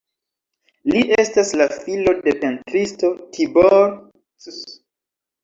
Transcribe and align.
Li 0.91 1.03
estas 1.23 1.51
la 1.61 1.67
filo 1.73 2.15
de 2.23 2.33
pentristo 2.45 3.11
Tibor 3.37 3.79
Cs. 4.49 4.61